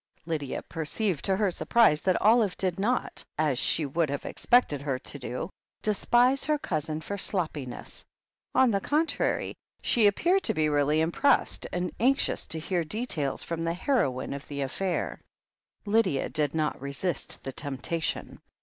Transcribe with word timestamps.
Lydia 0.25 0.63
perceived 0.63 1.23
to 1.25 1.37
her 1.37 1.51
surprise 1.51 2.01
that 2.01 2.19
Olive 2.19 2.57
did 2.57 2.79
not, 2.79 3.23
as 3.37 3.59
she 3.59 3.85
would 3.85 4.09
have 4.09 4.25
expected 4.25 4.81
her 4.81 4.97
to 4.97 5.19
do, 5.19 5.47
despise 5.83 6.43
her 6.43 6.57
cousin 6.57 7.01
for 7.01 7.19
"sloppiness." 7.19 8.03
On 8.55 8.71
the 8.71 8.81
contrary, 8.81 9.53
she 9.79 10.07
ap 10.07 10.15
peared 10.15 10.41
to 10.41 10.55
be 10.55 10.69
really 10.69 11.01
impressed, 11.01 11.67
and 11.71 11.91
anxious 11.99 12.47
to 12.47 12.57
hear 12.57 12.83
details 12.83 13.43
from 13.43 13.61
the 13.61 13.75
heroine 13.75 14.33
of 14.33 14.47
the 14.47 14.61
affair. 14.61 15.21
Lydia 15.85 16.29
did 16.29 16.55
not 16.55 16.81
resist 16.81 17.43
the 17.43 17.53
temptation. 17.53 18.41